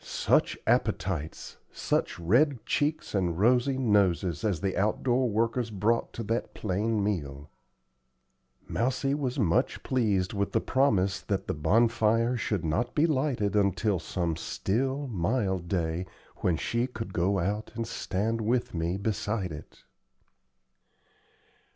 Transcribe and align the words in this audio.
Such 0.00 0.58
appetites, 0.66 1.56
such 1.70 2.18
red 2.18 2.66
cheeks 2.66 3.14
and 3.14 3.38
rosy 3.38 3.78
noses 3.78 4.42
as 4.42 4.60
the 4.62 4.76
outdoor 4.76 5.28
workers 5.30 5.70
brought 5.70 6.12
to 6.14 6.24
that 6.24 6.54
plain 6.54 7.04
meal! 7.04 7.48
Mousie 8.66 9.14
was 9.14 9.38
much 9.38 9.84
pleased 9.84 10.32
with 10.32 10.50
the 10.50 10.60
promise 10.60 11.20
that 11.20 11.46
the 11.46 11.54
bonfire 11.54 12.36
should 12.36 12.64
not 12.64 12.96
be 12.96 13.06
lighted 13.06 13.54
until 13.54 14.00
some 14.00 14.34
still, 14.34 15.06
mild 15.06 15.68
day 15.68 16.04
when 16.38 16.56
she 16.56 16.88
could 16.88 17.12
go 17.14 17.38
out 17.38 17.70
and 17.76 17.86
stand 17.86 18.40
with 18.40 18.74
me 18.74 18.96
beside 18.96 19.52
it. 19.52 19.84